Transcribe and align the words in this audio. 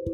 Hai, 0.00 0.08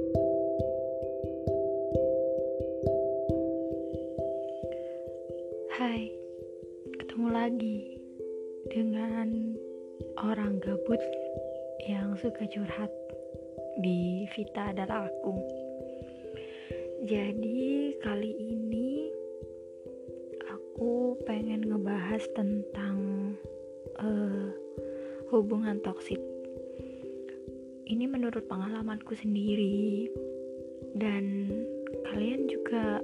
ketemu 6.98 7.28
lagi 7.30 8.02
dengan 8.66 9.54
orang 10.18 10.58
gabut 10.58 10.98
yang 11.86 12.18
suka 12.18 12.50
curhat 12.50 12.90
di 13.78 14.26
Vita 14.34 14.74
adalah 14.74 15.06
aku. 15.06 15.38
Jadi 17.06 17.94
kali 18.02 18.34
ini 18.42 19.06
aku 20.50 21.14
pengen 21.22 21.62
ngebahas 21.62 22.26
tentang 22.34 22.98
uh, 24.02 24.50
hubungan 25.30 25.78
toksik. 25.78 26.18
Ini 27.86 28.10
menurut 28.10 28.50
pengalamanku 28.50 29.14
sendiri. 29.14 30.10
Dan 30.96 31.54
kalian 32.10 32.50
juga 32.50 32.98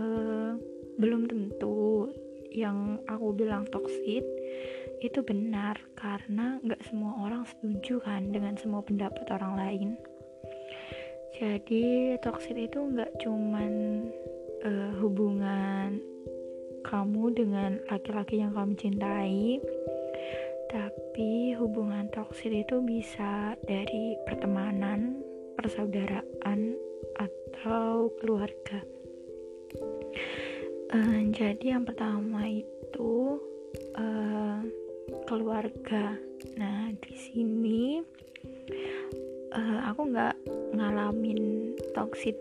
uh, 0.00 0.56
belum 0.96 1.28
tentu 1.28 2.08
yang 2.54 3.02
aku 3.10 3.34
bilang 3.34 3.66
toksit 3.68 4.22
itu 5.02 5.20
benar 5.20 5.76
karena 5.98 6.56
nggak 6.62 6.80
semua 6.86 7.18
orang 7.28 7.42
setuju 7.44 8.00
kan 8.00 8.30
dengan 8.30 8.56
semua 8.56 8.80
pendapat 8.80 9.26
orang 9.34 9.54
lain. 9.58 9.88
Jadi 11.34 12.14
toksit 12.22 12.56
itu 12.56 12.78
nggak 12.78 13.20
cuman 13.20 13.72
uh, 14.64 14.92
hubungan 15.02 15.98
kamu 16.86 17.24
dengan 17.34 17.70
laki-laki 17.90 18.38
yang 18.38 18.54
kamu 18.54 18.76
cintai 18.78 19.58
tapi 20.74 21.54
hubungan 21.54 22.10
toksit 22.10 22.50
itu 22.50 22.82
bisa 22.82 23.54
dari 23.62 24.18
pertemanan 24.26 25.22
persaudaraan 25.54 26.74
atau 27.14 28.10
keluarga. 28.18 28.82
Uh, 30.90 31.30
jadi 31.30 31.78
yang 31.78 31.86
pertama 31.86 32.50
itu 32.50 33.38
uh, 33.94 34.66
keluarga. 35.30 36.18
Nah 36.58 36.90
di 36.98 37.14
sini 37.14 38.02
uh, 39.54 39.78
aku 39.94 40.10
nggak 40.10 40.34
ngalamin 40.74 41.70
toxic 41.94 42.34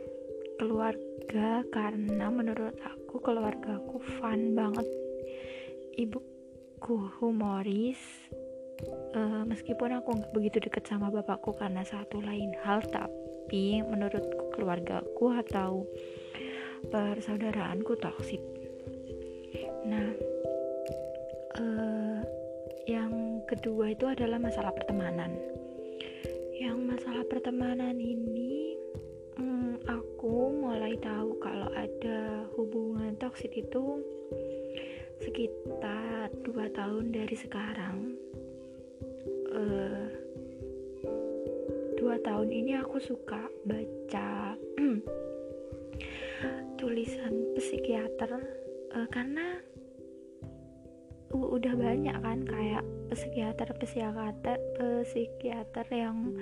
keluarga 0.58 1.62
karena 1.70 2.34
menurut 2.34 2.74
aku 2.82 3.22
keluarga 3.22 3.78
aku 3.78 4.02
fun 4.18 4.58
banget 4.58 4.90
ibuku 6.84 7.16
humoris 7.24 7.96
uh, 9.16 9.48
meskipun 9.48 10.04
aku 10.04 10.20
nggak 10.20 10.36
begitu 10.36 10.68
deket 10.68 10.84
sama 10.84 11.08
bapakku 11.08 11.56
karena 11.56 11.80
satu 11.88 12.20
lain 12.20 12.52
hal 12.60 12.84
tapi 12.92 13.80
menurutku 13.88 14.52
keluargaku 14.52 15.32
atau 15.32 15.88
persaudaraanku 16.92 17.96
toksik 18.04 18.44
nah 19.88 20.12
uh, 21.56 22.20
yang 22.84 23.40
kedua 23.48 23.96
itu 23.96 24.04
adalah 24.04 24.36
masalah 24.44 24.76
pertemanan. 24.76 25.40
Yang 26.52 26.78
masalah 26.84 27.24
pertemanan 27.32 27.96
ini 27.96 28.76
hmm, 29.40 29.88
aku 29.88 30.52
mulai 30.52 31.00
tahu 31.00 31.40
kalau 31.40 31.72
ada 31.80 32.44
hubungan 32.60 33.16
toksik 33.16 33.56
itu 33.56 34.04
sekitar 35.24 36.03
dua 36.44 36.68
tahun 36.76 37.16
dari 37.16 37.36
sekarang 37.40 38.20
uh, 39.56 40.08
dua 41.96 42.20
tahun 42.20 42.52
ini 42.52 42.84
aku 42.84 43.00
suka 43.00 43.48
baca 43.64 44.60
tulisan 46.80 47.56
psikiater 47.56 48.32
uh, 48.92 49.08
karena 49.08 49.56
udah 51.34 51.74
banyak 51.74 52.14
kan 52.22 52.46
kayak 52.46 52.86
psikiater 53.10 53.74
psikiater 53.82 54.60
psikiater 55.02 55.88
yang 55.90 56.38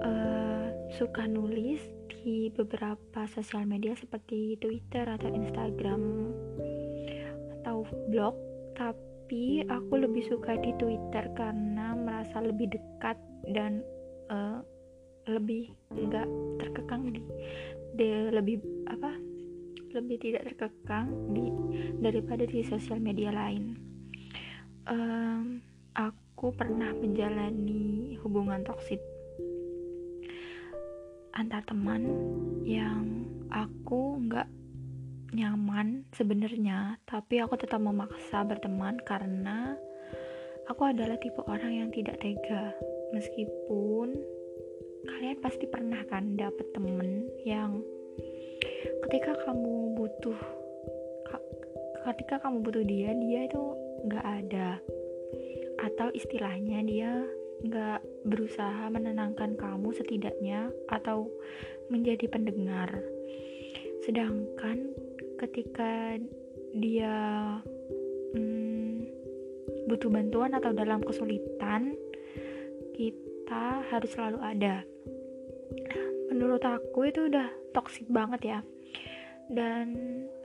uh, 0.00 0.72
suka 0.96 1.28
nulis 1.28 1.82
di 2.08 2.48
beberapa 2.52 3.28
sosial 3.28 3.68
media 3.68 3.92
seperti 3.98 4.56
Twitter 4.56 5.04
atau 5.04 5.28
Instagram 5.28 6.02
atau 7.60 7.84
blog 8.08 8.49
tapi 8.80 9.60
aku 9.68 10.00
lebih 10.00 10.24
suka 10.32 10.56
di 10.56 10.72
Twitter 10.80 11.28
karena 11.36 11.92
merasa 11.92 12.40
lebih 12.40 12.72
dekat 12.72 13.20
dan 13.52 13.84
uh, 14.32 14.64
lebih 15.28 15.68
enggak 15.92 16.24
terkekang 16.56 17.12
di, 17.12 17.20
de, 18.00 18.32
lebih 18.32 18.56
apa 18.88 19.12
lebih 19.92 20.16
tidak 20.24 20.48
terkekang 20.48 21.12
di 21.36 21.52
daripada 22.00 22.48
di 22.48 22.64
sosial 22.64 23.04
media 23.04 23.28
lain. 23.28 23.76
Um, 24.88 25.60
aku 25.92 26.56
pernah 26.56 26.96
menjalani 26.96 28.16
hubungan 28.24 28.64
toksik 28.64 29.02
antar 31.36 31.60
teman 31.68 32.08
yang 32.64 33.28
aku 33.52 34.18
nggak 34.24 34.48
nyaman 35.30 36.06
sebenarnya, 36.14 36.98
tapi 37.06 37.38
aku 37.38 37.54
tetap 37.58 37.78
memaksa 37.78 38.42
berteman 38.42 38.98
karena 39.06 39.78
aku 40.66 40.90
adalah 40.90 41.18
tipe 41.18 41.42
orang 41.46 41.86
yang 41.86 41.90
tidak 41.94 42.18
tega. 42.18 42.74
Meskipun 43.14 44.14
kalian 45.06 45.38
pasti 45.40 45.64
pernah 45.66 46.02
kan 46.06 46.36
dapet 46.36 46.66
temen 46.76 47.26
yang 47.46 47.80
ketika 49.08 49.32
kamu 49.48 49.96
butuh 49.96 50.38
ketika 52.00 52.40
kamu 52.40 52.64
butuh 52.64 52.84
dia 52.84 53.12
dia 53.12 53.40
itu 53.44 53.62
nggak 54.08 54.24
ada 54.24 54.80
atau 55.80 56.08
istilahnya 56.12 56.80
dia 56.84 57.12
nggak 57.60 58.00
berusaha 58.24 58.88
menenangkan 58.88 59.52
kamu 59.56 59.92
setidaknya 59.92 60.72
atau 60.88 61.28
menjadi 61.92 62.24
pendengar 62.32 62.88
sedangkan 64.00 64.96
ketika 65.40 66.20
dia 66.76 67.16
hmm, 68.36 69.08
butuh 69.88 70.12
bantuan 70.12 70.52
atau 70.52 70.76
dalam 70.76 71.00
kesulitan 71.00 71.96
kita 72.92 73.80
harus 73.88 74.10
selalu 74.12 74.38
ada. 74.44 74.84
Menurut 76.28 76.60
aku 76.60 77.08
itu 77.08 77.32
udah 77.32 77.48
toksik 77.72 78.04
banget 78.12 78.40
ya. 78.44 78.60
Dan 79.50 79.96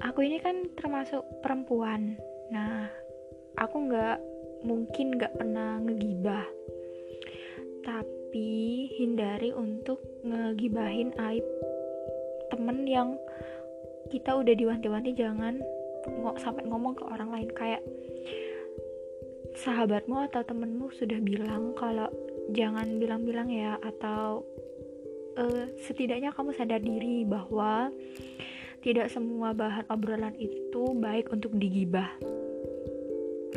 aku 0.02 0.26
ini 0.26 0.40
kan 0.40 0.66
termasuk 0.80 1.22
perempuan. 1.44 2.16
Nah 2.50 2.88
aku 3.60 3.92
nggak 3.92 4.18
mungkin 4.64 5.20
nggak 5.20 5.36
pernah 5.36 5.78
ngegibah. 5.84 6.48
Tapi 7.86 8.90
hindari 8.98 9.54
untuk 9.54 10.02
ngegibahin 10.26 11.14
aib 11.22 11.46
temen 12.50 12.88
yang 12.88 13.20
kita 14.16 14.32
udah 14.32 14.56
diwanti-wanti 14.56 15.12
jangan 15.12 15.60
nggak 16.08 16.40
sampai 16.40 16.64
ngomong 16.72 16.96
ke 16.96 17.04
orang 17.04 17.36
lain 17.36 17.52
kayak 17.52 17.84
sahabatmu 19.60 20.24
atau 20.32 20.40
temenmu 20.48 20.88
sudah 20.96 21.20
bilang 21.20 21.76
kalau 21.76 22.08
jangan 22.56 22.96
bilang-bilang 22.96 23.52
ya 23.52 23.76
atau 23.84 24.48
uh, 25.36 25.68
setidaknya 25.84 26.32
kamu 26.32 26.56
sadar 26.56 26.80
diri 26.80 27.28
bahwa 27.28 27.92
tidak 28.80 29.12
semua 29.12 29.52
bahan 29.52 29.84
obrolan 29.92 30.38
itu 30.40 30.94
baik 30.96 31.34
untuk 31.34 31.58
digibah. 31.58 32.16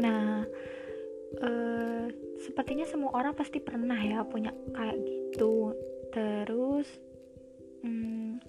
Nah, 0.01 0.43
uh, 1.45 2.05
sepertinya 2.41 2.89
semua 2.89 3.13
orang 3.13 3.37
pasti 3.37 3.61
pernah 3.61 3.99
ya 4.01 4.25
punya 4.25 4.57
kayak 4.73 4.97
gitu. 5.05 5.77
Terus, 6.09 6.89
hmm, 7.85 8.41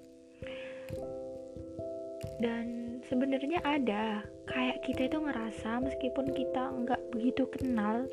dan 2.39 2.99
sebenarnya 3.07 3.59
ada. 3.61 4.23
Kayak 4.49 4.81
kita 4.87 5.01
itu 5.11 5.17
ngerasa 5.21 5.83
meskipun 5.83 6.33
kita 6.33 6.63
nggak 6.73 7.01
begitu 7.13 7.45
kenal 7.53 8.07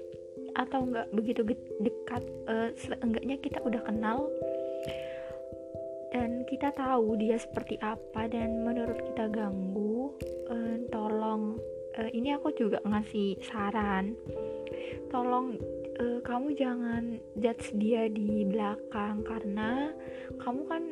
atau 0.58 0.84
nggak 0.84 1.08
begitu 1.14 1.40
dekat, 1.80 2.22
uh, 2.50 2.68
seenggaknya 2.76 3.40
kita 3.40 3.62
udah 3.64 3.80
kenal 3.86 4.28
dan 6.12 6.48
kita 6.48 6.72
tahu 6.72 7.18
dia 7.18 7.36
seperti 7.36 7.76
apa 7.84 8.30
dan 8.30 8.64
menurut 8.64 8.96
kita 9.12 9.28
ganggu 9.28 10.16
uh, 10.48 10.76
tolong 10.88 11.60
uh, 11.96 12.10
ini 12.12 12.36
aku 12.36 12.52
juga 12.56 12.82
ngasih 12.84 13.40
saran. 13.44 14.16
Tolong 15.12 15.56
uh, 16.02 16.18
kamu 16.24 16.56
jangan 16.56 17.16
judge 17.38 17.72
dia 17.78 18.10
di 18.10 18.44
belakang 18.44 19.22
karena 19.24 19.94
kamu 20.42 20.62
kan 20.68 20.82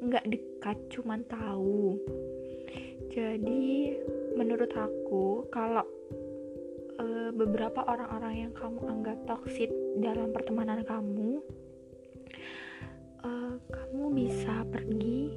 nggak 0.00 0.24
uh, 0.24 0.30
dekat 0.32 0.78
cuman 0.88 1.20
tahu 1.28 2.00
jadi 3.18 3.98
menurut 4.38 4.70
aku 4.78 5.50
kalau 5.50 5.82
uh, 7.02 7.30
beberapa 7.34 7.82
orang-orang 7.82 8.46
yang 8.46 8.52
kamu 8.54 8.78
anggap 8.86 9.18
toksik 9.26 9.74
dalam 9.98 10.30
pertemanan 10.30 10.86
kamu 10.86 11.42
uh, 13.26 13.58
kamu 13.66 14.04
bisa 14.14 14.62
pergi 14.70 15.34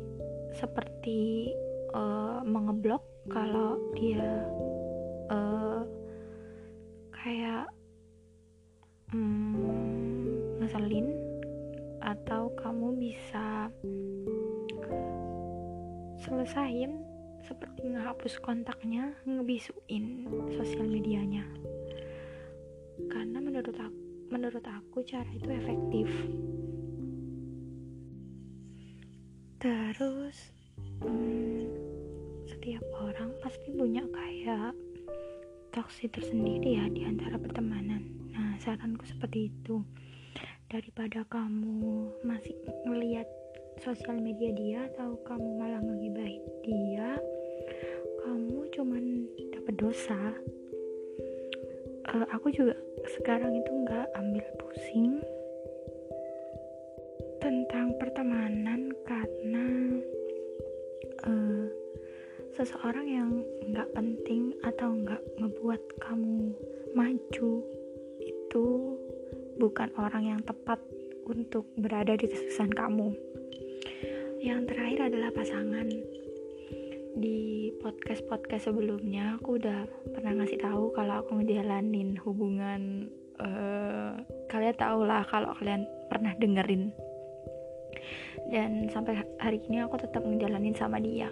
seperti 0.53 1.49
uh, 1.97 2.45
mengeblok 2.45 3.01
kalau 3.33 3.81
dia 3.97 4.45
uh, 5.33 5.81
kayak 7.17 7.65
hmm, 9.09 10.61
ngeselin 10.61 11.17
atau 12.05 12.53
kamu 12.61 12.93
bisa 13.09 13.73
selesain 16.21 17.10
seperti 17.51 17.91
ngehapus 17.91 18.39
kontaknya 18.39 19.11
ngebisuin 19.27 20.23
sosial 20.55 20.87
medianya. 20.87 21.43
Karena 23.11 23.43
menurut 23.43 23.75
aku 23.75 23.99
menurut 24.31 24.63
aku 24.63 25.03
cara 25.03 25.27
itu 25.35 25.51
efektif. 25.51 26.07
Terus 29.59 30.55
hmm, 31.03 31.67
setiap 32.47 32.83
orang 33.03 33.35
pasti 33.43 33.67
punya 33.75 34.07
kayak 34.07 34.71
toksi 35.75 36.07
tersendiri 36.07 36.79
ya 36.79 36.87
di 36.87 37.03
antara 37.03 37.35
pertemanan. 37.35 38.07
Nah 38.31 38.55
saranku 38.63 39.03
seperti 39.03 39.51
itu. 39.51 39.83
Daripada 40.71 41.27
kamu 41.27 42.15
masih 42.23 42.55
ngeliat 42.87 43.27
sosial 43.83 44.23
media 44.23 44.55
dia 44.55 44.79
atau 44.95 45.19
kamu 45.27 45.59
malah 45.59 45.83
ngegibahin 45.83 46.43
dia 46.63 47.19
kamu 48.21 48.59
cuman 48.73 49.03
dapat 49.53 49.73
dosa 49.77 50.19
uh, 52.11 52.25
aku 52.33 52.51
juga 52.53 52.75
sekarang 53.17 53.55
itu 53.57 53.71
nggak 53.85 54.07
ambil 54.17 54.45
pusing 54.61 55.19
tentang 57.41 57.97
pertemanan 57.97 58.93
karena 59.07 59.65
uh, 61.25 61.65
seseorang 62.53 63.07
yang 63.09 63.31
nggak 63.71 63.89
penting 63.97 64.53
atau 64.61 64.93
nggak 64.93 65.21
ngebuat 65.41 65.81
kamu 66.03 66.53
maju 66.93 67.51
itu 68.21 68.65
bukan 69.57 69.89
orang 69.97 70.37
yang 70.37 70.41
tepat 70.43 70.77
untuk 71.25 71.69
berada 71.77 72.17
di 72.17 72.27
kesuksesan 72.27 72.73
kamu. 72.73 73.13
Yang 74.41 74.73
terakhir 74.73 74.99
adalah 75.13 75.29
pasangan. 75.31 75.87
Di 77.11 77.71
podcast-podcast 77.83 78.71
sebelumnya 78.71 79.35
aku 79.35 79.59
udah 79.59 79.83
pernah 80.15 80.37
ngasih 80.39 80.63
tahu 80.63 80.95
kalau 80.95 81.23
aku 81.23 81.43
ngejalanin 81.43 82.15
hubungan 82.23 83.11
uh, 83.39 84.15
kalian 84.47 84.75
tau 84.79 85.03
lah 85.03 85.27
kalau 85.27 85.51
kalian 85.59 85.83
pernah 86.07 86.31
dengerin. 86.39 86.95
Dan 88.47 88.87
sampai 88.87 89.19
hari 89.43 89.59
ini 89.67 89.83
aku 89.83 89.99
tetap 89.99 90.23
ngejalanin 90.23 90.75
sama 90.75 91.03
dia. 91.03 91.27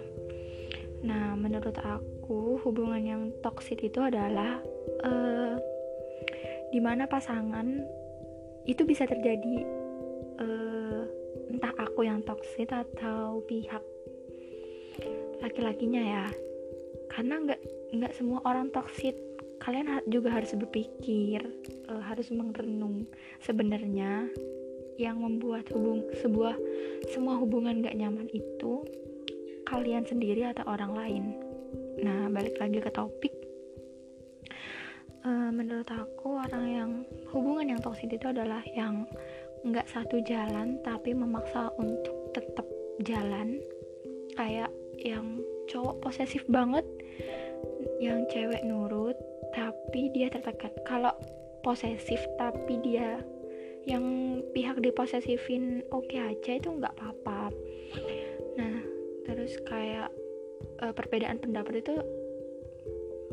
Nah 1.00 1.32
menurut 1.36 1.76
aku 1.80 2.60
hubungan 2.60 3.00
yang 3.00 3.22
toksik 3.40 3.80
itu 3.80 4.04
adalah 4.04 4.60
uh, 5.00 5.56
di 6.70 6.78
mana 6.78 7.08
pasangan 7.08 7.66
itu 8.68 8.84
bisa 8.84 9.08
terjadi 9.08 9.64
uh, 10.38 11.02
entah 11.50 11.74
aku 11.80 12.06
yang 12.06 12.22
toksik 12.22 12.70
atau 12.70 13.42
pihak 13.48 13.82
laki-lakinya 15.40 16.02
ya. 16.02 16.26
Karena 17.10 17.42
nggak 17.42 17.60
nggak 17.96 18.12
semua 18.14 18.38
orang 18.46 18.70
toksik 18.70 19.18
kalian 19.60 20.00
juga 20.08 20.32
harus 20.32 20.56
berpikir 20.56 21.44
uh, 21.92 22.00
harus 22.00 22.32
merenung 22.32 23.04
sebenarnya 23.44 24.24
yang 24.96 25.20
membuat 25.20 25.68
hubung 25.72 26.04
sebuah 26.20 26.56
semua 27.12 27.36
hubungan 27.40 27.80
gak 27.80 27.96
nyaman 27.96 28.28
itu 28.32 28.84
kalian 29.64 30.04
sendiri 30.04 30.44
atau 30.50 30.64
orang 30.68 30.92
lain. 30.92 31.24
Nah 32.04 32.28
balik 32.28 32.60
lagi 32.60 32.80
ke 32.80 32.90
topik. 32.92 33.32
Uh, 35.20 35.52
menurut 35.52 35.88
aku 35.88 36.40
orang 36.40 36.64
yang 36.64 36.90
hubungan 37.32 37.76
yang 37.76 37.80
toksik 37.80 38.08
itu 38.08 38.32
adalah 38.32 38.64
yang 38.72 39.04
nggak 39.60 39.84
satu 39.88 40.16
jalan 40.24 40.80
tapi 40.80 41.12
memaksa 41.12 41.68
untuk 41.76 42.32
tetap 42.32 42.64
jalan. 43.04 43.60
Kayak 44.36 44.72
yang 45.00 45.40
cowok 45.70 46.02
posesif 46.04 46.44
banget 46.48 46.84
yang 48.00 48.24
cewek 48.32 48.64
nurut 48.64 49.16
tapi 49.52 50.08
dia 50.14 50.30
tertekan. 50.30 50.72
Kalau 50.86 51.12
posesif 51.60 52.20
tapi 52.40 52.80
dia 52.80 53.20
yang 53.88 54.04
pihak 54.52 54.80
diposesifin 54.80 55.80
oke 55.88 56.04
okay 56.08 56.20
aja 56.20 56.60
itu 56.60 56.68
nggak 56.68 56.94
apa-apa. 56.96 57.52
Nah 58.56 58.76
terus 59.24 59.56
kayak 59.64 60.12
uh, 60.84 60.92
perbedaan 60.92 61.40
pendapat 61.40 61.84
itu 61.84 61.94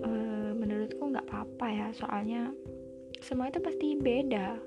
uh, 0.04 0.52
menurutku 0.56 1.04
nggak 1.04 1.28
apa-apa 1.28 1.68
ya. 1.72 1.88
Soalnya 1.96 2.52
semua 3.20 3.52
itu 3.52 3.60
pasti 3.60 3.96
beda. 4.00 4.60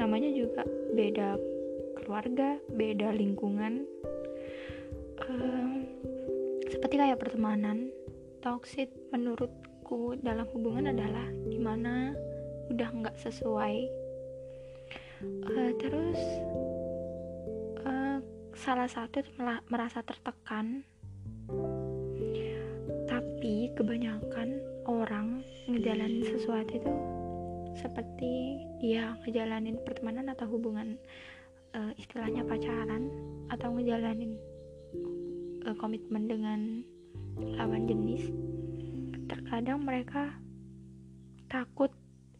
Namanya 0.00 0.32
juga 0.32 0.64
beda 0.96 1.36
keluarga 2.02 2.56
beda 2.72 3.12
lingkungan. 3.12 3.84
Uh, 5.22 5.91
seperti 6.82 6.98
kayak 6.98 7.22
pertemanan 7.22 7.94
toxic 8.42 8.90
menurutku 9.14 10.18
dalam 10.18 10.50
hubungan 10.50 10.90
adalah 10.90 11.30
di 11.46 11.54
mana 11.54 12.10
udah 12.74 12.90
nggak 12.90 13.22
sesuai. 13.22 13.86
Uh, 15.46 15.70
terus 15.78 16.18
uh, 17.86 18.18
salah 18.58 18.90
satu 18.90 19.22
merasa 19.70 20.02
tertekan. 20.02 20.82
Tapi 23.06 23.70
kebanyakan 23.78 24.58
orang 24.90 25.46
ngejalanin 25.70 26.26
sesuatu 26.34 26.82
itu 26.82 26.92
seperti 27.78 28.58
dia 28.82 29.14
ngejalanin 29.22 29.78
pertemanan 29.86 30.34
atau 30.34 30.50
hubungan 30.50 30.98
uh, 31.78 31.94
istilahnya 31.94 32.42
pacaran 32.42 33.06
atau 33.54 33.70
ngejalanin 33.70 34.34
uh, 35.66 35.76
komitmen 35.78 36.26
dengan 36.26 36.60
lawan 37.58 37.88
jenis 37.88 38.28
terkadang 39.26 39.82
mereka 39.82 40.32
takut 41.48 41.90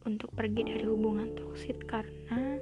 untuk 0.02 0.32
pergi 0.34 0.66
dari 0.66 0.84
hubungan 0.84 1.32
toksik 1.38 1.78
karena 1.86 2.58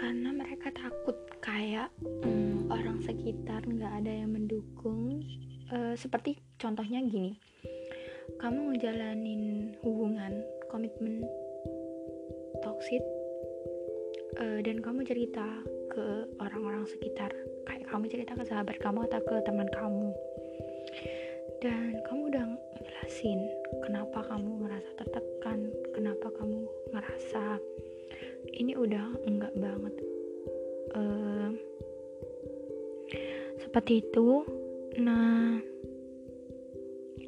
karena 0.00 0.30
mereka 0.32 0.72
takut 0.72 1.16
kayak 1.44 1.92
hmm, 2.24 2.70
orang 2.72 3.02
sekitar 3.04 3.60
nggak 3.66 4.04
ada 4.04 4.12
yang 4.24 4.32
mendukung. 4.32 5.20
Uh, 5.70 5.94
seperti 5.94 6.34
contohnya 6.58 6.98
gini 7.06 7.38
kamu 8.38 8.74
ngejalanin 8.74 9.74
hubungan 9.82 10.42
komitmen 10.70 11.26
toksik 12.62 13.02
uh, 14.38 14.58
dan 14.62 14.78
kamu 14.78 15.02
cerita 15.02 15.46
ke 15.90 16.30
orang-orang 16.38 16.86
sekitar. 16.86 17.34
Kayak 17.66 17.90
kamu 17.90 18.04
cerita 18.06 18.32
ke 18.38 18.44
sahabat 18.46 18.78
kamu 18.78 19.04
atau 19.10 19.20
ke 19.26 19.34
teman 19.42 19.68
kamu. 19.74 20.08
Dan 21.60 22.00
kamu 22.08 22.32
udah 22.32 22.44
ngelasin 22.80 23.40
kenapa 23.84 24.24
kamu 24.24 24.64
merasa 24.64 24.90
tertekan 24.96 25.68
kenapa 25.92 26.32
kamu 26.40 26.64
ngerasa 26.94 27.60
ini 28.56 28.72
udah 28.78 29.06
enggak 29.28 29.52
banget. 29.58 29.94
Uh, 30.96 31.50
seperti 33.60 34.00
itu. 34.00 34.46
Nah 34.96 35.60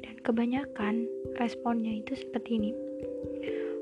dan 0.01 0.15
kebanyakan 0.25 1.05
responnya 1.37 2.01
itu 2.01 2.17
seperti 2.17 2.57
ini. 2.57 2.71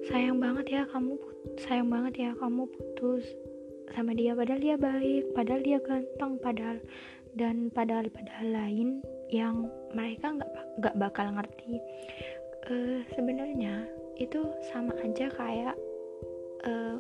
Sayang 0.10 0.42
banget 0.42 0.68
ya 0.68 0.84
kamu 0.90 1.16
sayang 1.62 1.90
banget 1.90 2.14
ya 2.28 2.32
kamu 2.38 2.68
putus 2.70 3.26
sama 3.96 4.16
dia 4.16 4.36
padahal 4.36 4.62
dia 4.62 4.76
baik 4.80 5.36
padahal 5.36 5.62
dia 5.62 5.80
ganteng 5.84 6.34
padahal 6.40 6.78
dan 7.36 7.72
padahal 7.72 8.08
padahal 8.12 8.48
lain 8.52 9.00
yang 9.32 9.72
mereka 9.96 10.36
nggak 10.36 10.52
nggak 10.84 10.96
bakal 11.00 11.28
ngerti. 11.32 11.80
Uh, 12.70 13.02
sebenarnya 13.18 13.88
itu 14.20 14.44
sama 14.70 14.94
aja 15.02 15.28
kayak 15.34 15.76
uh, 16.68 17.00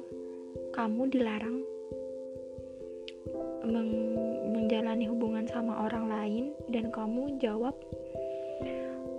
kamu 0.73 1.11
dilarang 1.11 1.61
meng 3.61 3.91
menjalani 4.51 5.05
hubungan 5.05 5.45
sama 5.45 5.85
orang 5.85 6.09
lain 6.09 6.45
dan 6.73 6.89
kamu 6.89 7.37
jawab 7.37 7.75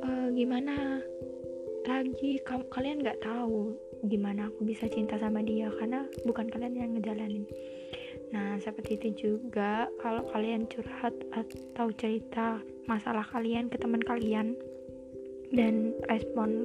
e, 0.02 0.10
gimana 0.34 0.98
lagi? 1.86 2.42
Kamu 2.42 2.66
kalian 2.72 3.06
nggak 3.06 3.22
tahu 3.22 3.76
gimana 4.02 4.50
aku 4.50 4.66
bisa 4.66 4.90
cinta 4.90 5.14
sama 5.18 5.42
dia 5.42 5.70
karena 5.78 6.06
bukan 6.26 6.50
kalian 6.50 6.74
yang 6.74 6.90
ngejalanin. 6.98 7.46
Nah 8.32 8.58
seperti 8.58 8.98
itu 8.98 9.08
juga 9.14 9.86
kalau 10.00 10.26
kalian 10.32 10.66
curhat 10.66 11.14
atau 11.30 11.86
cerita 11.94 12.58
masalah 12.90 13.22
kalian 13.30 13.70
ke 13.70 13.76
teman 13.78 14.02
kalian 14.02 14.58
dan 15.52 15.92
respon 16.08 16.64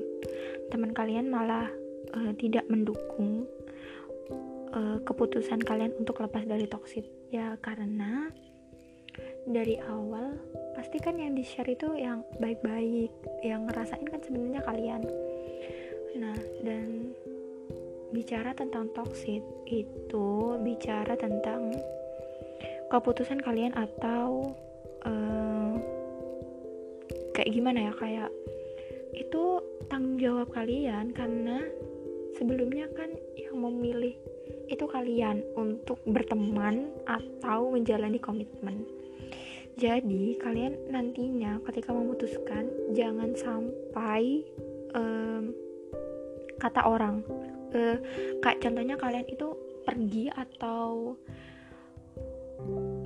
teman 0.71 0.95
kalian 0.95 1.27
malah 1.27 1.67
uh, 2.15 2.31
tidak 2.39 2.63
mendukung 2.71 3.43
uh, 4.71 4.97
keputusan 5.03 5.59
kalian 5.61 5.91
untuk 5.99 6.23
lepas 6.23 6.47
dari 6.47 6.65
toksik 6.65 7.03
ya 7.29 7.59
karena 7.59 8.31
dari 9.47 9.79
awal 9.87 10.35
pasti 10.75 10.99
kan 10.99 11.15
yang 11.19 11.35
di 11.35 11.43
share 11.43 11.71
itu 11.71 11.95
yang 11.95 12.23
baik-baik 12.39 13.11
yang 13.43 13.67
ngerasain 13.67 14.07
kan 14.07 14.19
sebenarnya 14.23 14.61
kalian 14.63 15.01
nah 16.17 16.37
dan 16.65 17.13
bicara 18.11 18.55
tentang 18.57 18.89
toxic 18.97 19.45
itu 19.69 20.27
bicara 20.65 21.13
tentang 21.13 21.75
keputusan 22.87 23.43
kalian 23.43 23.75
atau 23.75 24.55
uh, 25.03 25.75
kayak 27.35 27.51
gimana 27.53 27.91
ya 27.91 27.93
kayak 27.93 28.31
itu 29.13 29.59
tanggung 29.91 30.17
jawab 30.17 30.49
kalian 30.55 31.11
karena 31.13 31.61
sebelumnya 32.39 32.87
kan 32.95 33.11
yang 33.35 33.59
memilih 33.59 34.15
itu 34.67 34.85
kalian 34.87 35.43
untuk 35.55 35.99
berteman 36.03 36.91
atau 37.07 37.71
menjalani 37.71 38.19
komitmen. 38.19 38.83
Jadi 39.77 40.35
kalian 40.41 40.89
nantinya 40.89 41.61
ketika 41.69 41.93
memutuskan 41.93 42.67
jangan 42.97 43.37
sampai 43.37 44.41
um, 44.97 45.53
kata 46.57 46.85
orang, 46.85 47.25
uh, 47.73 47.97
kayak 48.43 48.61
contohnya 48.61 48.95
kalian 48.97 49.27
itu 49.29 49.53
pergi 49.87 50.27
atau 50.33 51.15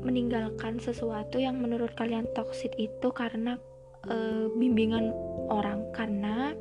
meninggalkan 0.01 0.79
sesuatu 0.79 1.37
yang 1.37 1.59
menurut 1.59 1.93
kalian 1.93 2.25
toksik 2.33 2.71
itu 2.79 3.11
karena 3.13 3.59
uh, 4.07 4.47
bimbingan 4.55 5.11
orang. 5.51 5.85
Karena 5.91 6.55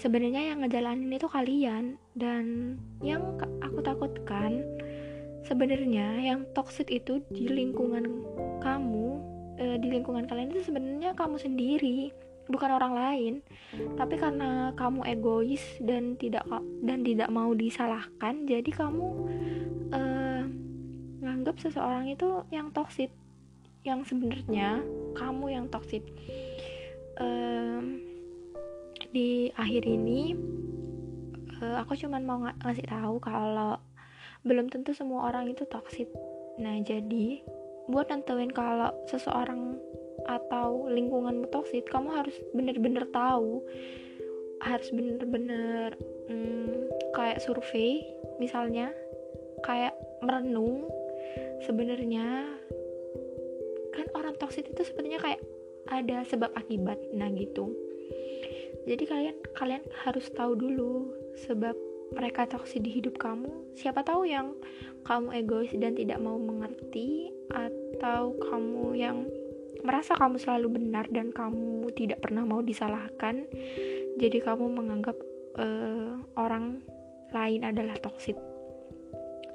sebenarnya 0.00 0.52
yang 0.52 0.64
ngejalanin 0.64 1.12
itu 1.12 1.28
kalian 1.28 2.00
dan 2.16 2.76
yang 3.04 3.36
aku 3.60 3.84
takutkan 3.84 4.64
sebenarnya 5.44 6.20
yang 6.20 6.48
toxic 6.56 6.88
itu 6.88 7.20
di 7.32 7.48
lingkungan 7.48 8.24
kamu 8.60 9.20
e, 9.60 9.64
di 9.80 9.88
lingkungan 9.92 10.24
kalian 10.28 10.52
itu 10.52 10.68
sebenarnya 10.68 11.16
kamu 11.16 11.36
sendiri 11.40 12.12
bukan 12.50 12.70
orang 12.74 12.94
lain 12.94 13.34
tapi 13.94 14.18
karena 14.18 14.74
kamu 14.74 15.06
egois 15.06 15.62
dan 15.80 16.18
tidak 16.18 16.44
dan 16.82 17.06
tidak 17.06 17.30
mau 17.30 17.54
disalahkan 17.54 18.44
jadi 18.44 18.70
kamu 18.74 19.06
e, 19.94 20.00
nganggap 21.22 21.56
seseorang 21.62 22.10
itu 22.10 22.42
yang 22.50 22.74
toxic 22.74 23.14
yang 23.86 24.04
sebenarnya 24.04 24.84
kamu 25.16 25.56
yang 25.56 25.66
toxic 25.72 26.04
um, 27.16 27.96
di 29.10 29.48
akhir 29.56 29.88
ini 29.88 30.36
uh, 31.60 31.80
aku 31.80 31.96
cuman 31.96 32.22
mau 32.24 32.40
ng 32.44 32.56
ngasih 32.60 32.86
tahu 32.88 33.16
kalau 33.24 33.80
belum 34.44 34.72
tentu 34.72 34.92
semua 34.96 35.32
orang 35.32 35.48
itu 35.52 35.64
toxic 35.68 36.08
nah 36.60 36.76
jadi 36.80 37.40
buat 37.88 38.08
nentuin 38.12 38.52
kalau 38.52 38.92
seseorang 39.08 39.80
atau 40.28 40.88
lingkunganmu 40.90 41.48
toxic 41.52 41.86
kamu 41.88 42.12
harus 42.12 42.36
bener-bener 42.52 43.04
tahu 43.12 43.64
harus 44.60 44.92
bener-bener 44.92 45.96
hmm, 46.28 46.92
kayak 47.16 47.40
survei 47.40 48.04
misalnya 48.36 48.92
kayak 49.64 49.96
merenung 50.20 50.88
sebenarnya. 51.64 52.48
Kan 53.90 54.06
orang 54.16 54.36
toxic 54.36 54.68
itu 54.68 54.82
sebenarnya 54.84 55.20
kayak 55.20 55.40
ada 55.90 56.22
sebab 56.28 56.52
akibat 56.56 57.00
nah 57.16 57.28
gitu. 57.32 57.72
Jadi 58.88 59.04
kalian 59.04 59.36
kalian 59.56 59.84
harus 60.04 60.28
tahu 60.32 60.56
dulu 60.56 61.12
sebab 61.36 61.76
mereka 62.10 62.48
toksik 62.48 62.82
di 62.82 62.90
hidup 62.90 63.20
kamu. 63.22 63.50
Siapa 63.78 64.02
tahu 64.02 64.26
yang 64.26 64.56
kamu 65.06 65.44
egois 65.44 65.70
dan 65.78 65.94
tidak 65.94 66.18
mau 66.18 66.36
mengerti 66.36 67.30
atau 67.54 68.34
kamu 68.50 68.98
yang 68.98 69.18
merasa 69.82 70.16
kamu 70.16 70.36
selalu 70.36 70.80
benar 70.80 71.08
dan 71.08 71.32
kamu 71.32 71.88
tidak 71.96 72.20
pernah 72.20 72.44
mau 72.44 72.60
disalahkan 72.60 73.48
jadi 74.20 74.38
kamu 74.44 74.68
menganggap 74.68 75.16
uh, 75.56 76.20
orang 76.36 76.84
lain 77.30 77.62
adalah 77.64 77.96
toksik 78.02 78.36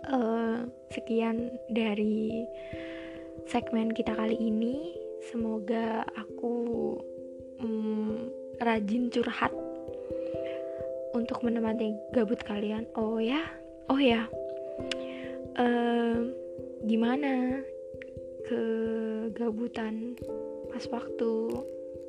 uh, 0.10 0.66
sekian 0.94 1.54
dari 1.70 2.46
segmen 3.50 3.92
kita 3.94 4.14
kali 4.14 4.38
ini. 4.38 4.94
Semoga 5.26 6.06
aku 6.14 6.56
um, 7.62 8.30
rajin 8.62 9.10
curhat 9.10 9.50
untuk 11.18 11.42
menemani 11.42 11.98
gabut 12.14 12.38
kalian. 12.46 12.86
Oh 12.94 13.18
ya, 13.18 13.42
oh 13.90 13.98
ya, 13.98 14.30
uh, 15.58 16.18
gimana 16.86 17.66
kegabutan 18.46 20.14
pas 20.70 20.84
waktu 20.92 21.32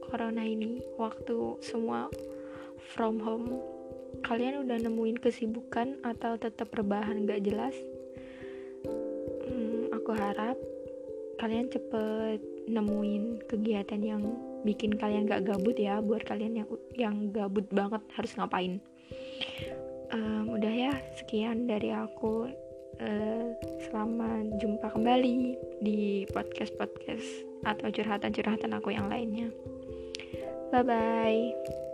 corona 0.07 0.45
ini, 0.47 0.85
waktu 1.01 1.59
semua 1.65 2.09
from 2.95 3.19
home, 3.19 3.59
kalian 4.23 4.65
udah 4.65 4.79
nemuin 4.79 5.19
kesibukan 5.19 5.99
atau 6.07 6.39
tetap 6.39 6.71
rebahan 6.73 7.27
gak 7.27 7.43
jelas? 7.43 7.75
Hmm, 9.47 9.91
aku 9.91 10.11
harap 10.15 10.57
kalian 11.37 11.69
cepet 11.69 12.41
nemuin 12.67 13.45
kegiatan 13.51 14.01
yang 14.01 14.23
bikin 14.63 14.95
kalian 14.97 15.29
gak 15.29 15.47
gabut 15.47 15.77
ya 15.77 16.03
buat 16.03 16.25
kalian 16.27 16.65
yang 16.65 16.69
yang 16.97 17.17
gabut 17.35 17.67
banget 17.71 18.03
harus 18.15 18.33
ngapain. 18.39 18.79
Um, 20.15 20.55
udah 20.55 20.71
ya 20.71 20.93
sekian 21.19 21.67
dari 21.67 21.91
aku 21.91 22.47
uh, 23.01 23.47
selamat 23.89 24.61
jumpa 24.61 24.87
kembali 24.93 25.57
di 25.83 26.25
podcast 26.33 26.73
podcast 26.77 27.27
atau 27.65 27.89
curhatan 27.91 28.33
curhatan 28.33 28.77
aku 28.77 28.95
yang 28.95 29.09
lainnya. 29.11 29.51
Bye 30.73 30.83
bye 30.83 31.86